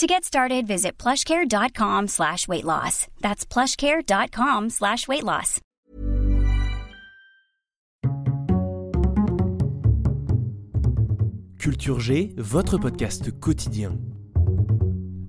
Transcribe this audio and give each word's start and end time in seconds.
To 0.00 0.06
get 0.06 0.24
started, 0.24 0.66
visit 0.66 0.92
plushcare.com 0.92 2.08
slash 2.08 2.48
weight 2.48 2.64
loss. 2.64 3.06
That's 3.20 3.44
plushcare.com 3.44 4.70
slash 4.70 5.06
weight 5.06 5.22
loss. 5.22 5.60
Culture 11.58 12.00
G, 12.00 12.32
votre 12.38 12.78
podcast 12.78 13.30
quotidien. 13.30 13.98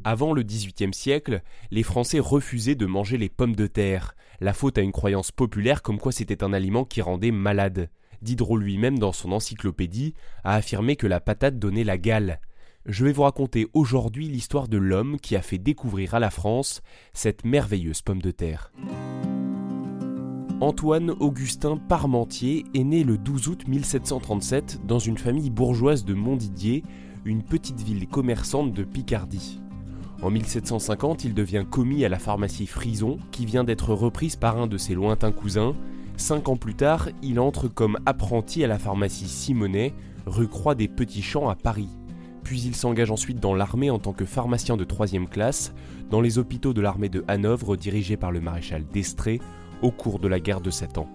Avant 0.06 0.32
le 0.32 0.42
XVIIIe 0.42 0.94
siècle, 0.94 1.42
les 1.72 1.84
Français 1.84 2.20
refusaient 2.20 2.76
de 2.76 2.86
manger 2.86 3.18
les 3.18 3.28
pommes 3.28 3.58
de 3.58 3.68
terre, 3.68 4.16
la 4.40 4.54
faute 4.54 4.78
à 4.78 4.82
une 4.82 4.94
croyance 4.94 5.34
populaire 5.34 5.82
comme 5.82 6.00
quoi 6.00 6.14
c'était 6.14 6.46
un 6.46 6.54
aliment 6.54 6.86
qui 6.86 7.02
rendait 7.02 7.32
malade. 7.32 7.90
Diderot 8.22 8.56
lui-même, 8.56 9.00
dans 9.00 9.12
son 9.12 9.34
encyclopédie, 9.34 10.14
a 10.46 10.56
affirmé 10.56 10.96
que 10.96 11.08
la 11.08 11.20
patate 11.20 11.60
donnait 11.60 11.84
la 11.84 11.98
gale. 11.98 12.40
Je 12.88 13.06
vais 13.06 13.12
vous 13.12 13.22
raconter 13.22 13.68
aujourd'hui 13.74 14.28
l'histoire 14.28 14.68
de 14.68 14.78
l'homme 14.78 15.20
qui 15.20 15.36
a 15.36 15.44
fait 15.44 15.60
découvrir 15.60 16.16
à 16.16 16.20
la 16.20 16.32
France 16.32 16.82
cette 17.14 17.46
merveilleuse 17.46 18.02
pomme 18.02 18.24
de 18.24 18.32
terre. 18.32 18.72
Antoine 20.62 21.12
Augustin 21.20 21.78
Parmentier 21.78 22.66
est 22.74 22.84
né 22.84 23.04
le 23.04 23.20
12 23.20 23.48
août 23.50 23.68
1737 23.68 24.80
dans 24.88 24.98
une 24.98 25.20
famille 25.20 25.52
bourgeoise 25.52 26.06
de 26.06 26.16
Montdidier, 26.16 26.84
une 27.24 27.44
petite 27.44 27.82
ville 27.82 28.08
commerçante 28.08 28.74
de 28.74 28.84
Picardie. 28.84 29.62
En 30.24 30.32
1750, 30.32 31.24
il 31.24 31.36
devient 31.36 31.66
commis 31.70 32.04
à 32.04 32.10
la 32.10 32.20
pharmacie 32.20 32.68
Frison, 32.68 33.20
qui 33.32 33.46
vient 33.46 33.64
d'être 33.64 33.94
reprise 33.94 34.36
par 34.36 34.60
un 34.60 34.66
de 34.66 34.78
ses 34.78 34.96
lointains 34.96 35.32
cousins. 35.32 35.76
Cinq 36.18 36.50
ans 36.50 36.58
plus 36.58 36.76
tard, 36.76 37.10
il 37.22 37.40
entre 37.40 37.68
comme 37.68 38.00
apprenti 38.08 38.64
à 38.64 38.68
la 38.68 38.80
pharmacie 38.80 39.28
Simonet, 39.28 39.94
rue 40.26 40.48
Croix 40.48 40.74
des 40.74 40.88
Petits 40.88 41.24
Champs 41.24 41.50
à 41.50 41.56
Paris. 41.56 41.90
Puis 42.52 42.64
il 42.64 42.76
s'engage 42.76 43.12
ensuite 43.12 43.40
dans 43.40 43.56
l'armée 43.56 43.90
en 43.90 43.98
tant 43.98 44.12
que 44.12 44.26
pharmacien 44.26 44.76
de 44.76 44.84
troisième 44.84 45.30
classe, 45.30 45.74
dans 46.10 46.20
les 46.20 46.38
hôpitaux 46.38 46.74
de 46.74 46.82
l'armée 46.82 47.08
de 47.08 47.24
Hanovre 47.30 47.78
dirigés 47.78 48.18
par 48.18 48.34
le 48.34 48.42
maréchal 48.42 48.84
d'Estrée 48.92 49.40
au 49.82 49.90
cours 49.90 50.20
de 50.20 50.28
la 50.28 50.42
guerre 50.42 50.60
de 50.60 50.70
Sept 50.70 50.98
Ans. 50.98 51.08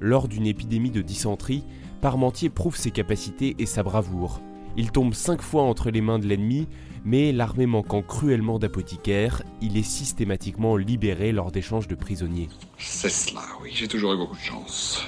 Lors 0.00 0.26
d'une 0.26 0.44
épidémie 0.44 0.90
de 0.90 1.00
dysenterie, 1.00 1.62
Parmentier 2.00 2.50
prouve 2.50 2.76
ses 2.76 2.90
capacités 2.90 3.54
et 3.60 3.66
sa 3.66 3.84
bravoure. 3.84 4.40
Il 4.76 4.90
tombe 4.90 5.14
cinq 5.14 5.40
fois 5.40 5.62
entre 5.62 5.88
les 5.92 6.00
mains 6.00 6.18
de 6.18 6.26
l'ennemi, 6.26 6.66
mais 7.04 7.30
l'armée 7.30 7.66
manquant 7.66 8.02
cruellement 8.02 8.58
d'apothicaires, 8.58 9.44
il 9.60 9.76
est 9.76 9.84
systématiquement 9.84 10.76
libéré 10.76 11.30
lors 11.30 11.52
d'échanges 11.52 11.86
de 11.86 11.94
prisonniers. 11.94 12.48
C'est 12.76 13.08
cela, 13.08 13.42
oui, 13.62 13.70
j'ai 13.72 13.86
toujours 13.86 14.14
eu 14.14 14.16
beaucoup 14.16 14.34
de 14.34 14.40
chance. 14.40 15.06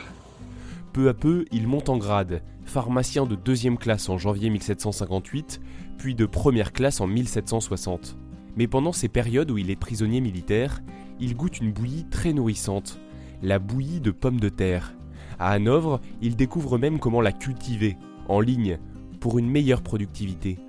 Peu 0.95 1.09
à 1.09 1.15
peu, 1.15 1.45
il 1.51 1.67
monte 1.67 1.89
en 1.89 1.97
grade, 1.97 2.41
pharmacien 2.65 3.27
de 3.27 3.35
deuxième 3.35 3.79
classe 3.79 4.09
en 4.09 4.17
janvier 4.17 4.49
1758, 4.49 5.61
puis 5.99 6.15
de 6.15 6.25
première 6.25 6.73
classe 6.73 7.01
en 7.01 7.09
1760. 7.09 8.17
Mais 8.57 8.69
pendant 8.69 8.93
ces 8.93 9.09
périodes 9.09 9.51
où 9.51 9.59
il 9.59 9.71
est 9.71 9.77
prisonnier 9.77 10.21
militaire, 10.21 10.85
il 11.19 11.35
goûte 11.35 11.59
une 11.59 11.73
bouillie 11.73 12.07
très 12.09 12.33
nourrissante, 12.33 13.01
la 13.43 13.59
bouillie 13.59 14.01
de 14.01 14.13
pommes 14.13 14.39
de 14.39 14.49
terre. 14.49 14.95
À 15.41 15.51
Hanovre, 15.51 16.01
il 16.23 16.37
découvre 16.37 16.79
même 16.79 17.01
comment 17.01 17.21
la 17.21 17.33
cultiver, 17.33 17.97
en 18.29 18.39
ligne, 18.39 18.79
pour 19.19 19.41
une 19.41 19.51
meilleure 19.51 19.83
productivité. 19.83 20.61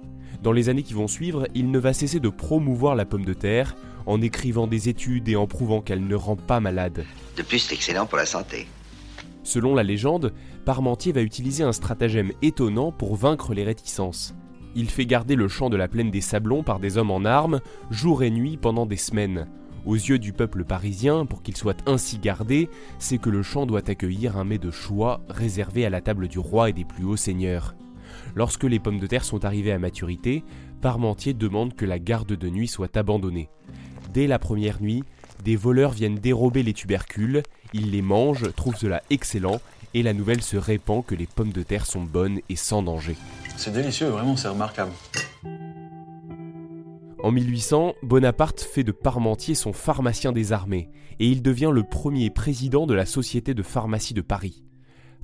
Dans 0.41 0.53
les 0.53 0.69
années 0.69 0.81
qui 0.81 0.95
vont 0.95 1.07
suivre, 1.07 1.47
il 1.53 1.69
ne 1.69 1.77
va 1.77 1.93
cesser 1.93 2.19
de 2.19 2.29
promouvoir 2.29 2.95
la 2.95 3.05
pomme 3.05 3.25
de 3.25 3.33
terre, 3.35 3.75
en 4.07 4.19
écrivant 4.23 4.65
des 4.65 4.89
études 4.89 5.29
et 5.29 5.35
en 5.35 5.45
prouvant 5.45 5.81
qu'elle 5.81 6.07
ne 6.07 6.15
rend 6.15 6.35
pas 6.35 6.59
malade. 6.59 7.05
De 7.37 7.43
plus, 7.43 7.59
c'est 7.59 7.75
excellent 7.75 8.07
pour 8.07 8.17
la 8.17 8.25
santé. 8.25 8.65
Selon 9.45 9.75
la 9.75 9.83
légende, 9.83 10.33
Parmentier 10.65 11.11
va 11.11 11.21
utiliser 11.21 11.63
un 11.63 11.71
stratagème 11.71 12.31
étonnant 12.41 12.91
pour 12.91 13.15
vaincre 13.15 13.53
les 13.53 13.63
réticences. 13.63 14.33
Il 14.75 14.89
fait 14.89 15.05
garder 15.05 15.35
le 15.35 15.47
champ 15.47 15.69
de 15.69 15.77
la 15.77 15.87
plaine 15.87 16.09
des 16.09 16.19
Sablons 16.19 16.63
par 16.63 16.79
des 16.79 16.97
hommes 16.97 17.11
en 17.11 17.23
armes, 17.23 17.61
jour 17.91 18.23
et 18.23 18.31
nuit 18.31 18.57
pendant 18.57 18.87
des 18.87 18.97
semaines. 18.97 19.47
Aux 19.85 19.93
yeux 19.93 20.17
du 20.17 20.33
peuple 20.33 20.65
parisien, 20.65 21.27
pour 21.27 21.43
qu'il 21.43 21.55
soit 21.55 21.77
ainsi 21.87 22.17
gardé, 22.17 22.69
c'est 22.97 23.19
que 23.19 23.29
le 23.29 23.43
champ 23.43 23.67
doit 23.67 23.87
accueillir 23.87 24.35
un 24.35 24.45
mets 24.45 24.57
de 24.57 24.71
choix 24.71 25.21
réservé 25.29 25.85
à 25.85 25.91
la 25.91 26.01
table 26.01 26.27
du 26.27 26.39
roi 26.39 26.71
et 26.71 26.73
des 26.73 26.83
plus 26.83 27.05
hauts 27.05 27.15
seigneurs. 27.15 27.75
Lorsque 28.33 28.63
les 28.63 28.79
pommes 28.79 28.99
de 28.99 29.05
terre 29.05 29.25
sont 29.25 29.45
arrivées 29.45 29.71
à 29.71 29.79
maturité, 29.79 30.43
Parmentier 30.81 31.35
demande 31.35 31.75
que 31.75 31.85
la 31.85 31.99
garde 31.99 32.33
de 32.33 32.49
nuit 32.49 32.67
soit 32.67 32.97
abandonnée. 32.97 33.49
Dès 34.11 34.25
la 34.25 34.39
première 34.39 34.81
nuit, 34.81 35.03
des 35.43 35.55
voleurs 35.55 35.91
viennent 35.91 36.15
dérober 36.15 36.63
les 36.63 36.73
tubercules, 36.73 37.43
ils 37.75 37.91
les 37.91 38.01
mangent, 38.01 38.53
trouvent 38.55 38.77
cela 38.77 39.03
excellent, 39.09 39.59
et 39.93 40.01
la 40.01 40.13
nouvelle 40.13 40.41
se 40.41 40.55
répand 40.55 41.05
que 41.05 41.13
les 41.13 41.27
pommes 41.27 41.51
de 41.51 41.61
terre 41.61 41.85
sont 41.85 42.01
bonnes 42.01 42.39
et 42.49 42.55
sans 42.55 42.81
danger. 42.81 43.17
C'est 43.57 43.73
délicieux, 43.73 44.07
vraiment, 44.07 44.37
c'est 44.37 44.47
remarquable. 44.47 44.91
En 47.21 47.31
1800, 47.31 47.95
Bonaparte 48.01 48.61
fait 48.61 48.83
de 48.83 48.91
Parmentier 48.91 49.55
son 49.55 49.73
pharmacien 49.73 50.31
des 50.31 50.53
armées, 50.53 50.89
et 51.19 51.27
il 51.27 51.41
devient 51.41 51.71
le 51.73 51.83
premier 51.83 52.29
président 52.29 52.87
de 52.87 52.93
la 52.93 53.05
Société 53.05 53.53
de 53.53 53.63
pharmacie 53.63 54.13
de 54.13 54.21
Paris. 54.21 54.63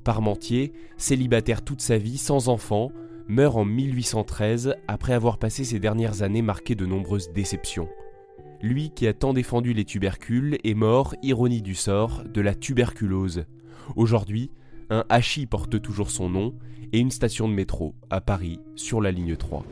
Parmentier, 0.04 0.74
célibataire 0.98 1.62
toute 1.62 1.80
sa 1.80 1.96
vie, 1.96 2.18
sans 2.18 2.48
enfant, 2.48 2.90
meurt 3.28 3.56
en 3.56 3.64
1813 3.64 4.74
après 4.88 5.14
avoir 5.14 5.38
passé 5.38 5.64
ses 5.64 5.78
dernières 5.78 6.22
années 6.22 6.42
marquées 6.42 6.74
de 6.74 6.84
nombreuses 6.84 7.30
déceptions. 7.32 7.88
Lui 8.62 8.90
qui 8.90 9.08
a 9.08 9.12
tant 9.12 9.32
défendu 9.32 9.72
les 9.72 9.84
tubercules 9.84 10.56
est 10.62 10.74
mort, 10.74 11.16
ironie 11.20 11.62
du 11.62 11.74
sort, 11.74 12.22
de 12.24 12.40
la 12.40 12.54
tuberculose. 12.54 13.44
Aujourd'hui, 13.96 14.52
un 14.88 15.04
hachis 15.08 15.46
porte 15.46 15.82
toujours 15.82 16.10
son 16.10 16.28
nom 16.28 16.54
et 16.92 17.00
une 17.00 17.10
station 17.10 17.48
de 17.48 17.54
métro 17.54 17.96
à 18.08 18.20
Paris 18.20 18.60
sur 18.76 19.00
la 19.00 19.10
ligne 19.10 19.34
3. 19.34 19.64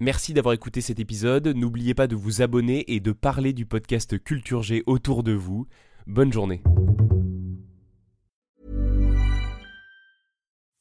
Merci 0.00 0.34
d'avoir 0.34 0.54
écouté 0.54 0.80
cet 0.80 0.98
épisode. 0.98 1.46
N'oubliez 1.46 1.94
pas 1.94 2.08
de 2.08 2.16
vous 2.16 2.42
abonner 2.42 2.84
et 2.92 2.98
de 2.98 3.12
parler 3.12 3.52
du 3.52 3.64
podcast 3.64 4.20
Culture 4.22 4.62
G 4.62 4.82
autour 4.86 5.22
de 5.22 5.32
vous. 5.32 5.68
Bonne 6.08 6.32
journée. 6.32 6.62